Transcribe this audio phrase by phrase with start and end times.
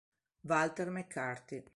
[0.47, 1.61] Walter McCarty